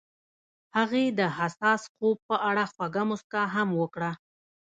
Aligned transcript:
هغې 0.77 1.05
د 1.19 1.21
حساس 1.37 1.81
خوب 1.93 2.17
په 2.29 2.35
اړه 2.49 2.63
خوږه 2.73 3.03
موسکا 3.09 3.43
هم 3.55 3.69
وکړه. 3.81 4.11